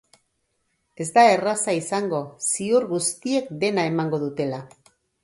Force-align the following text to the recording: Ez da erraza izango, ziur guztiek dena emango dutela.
Ez 1.03 1.05
da 1.17 1.25
erraza 1.33 1.75
izango, 1.79 2.21
ziur 2.53 2.87
guztiek 2.95 3.53
dena 3.65 3.85
emango 3.91 4.21
dutela. 4.25 4.65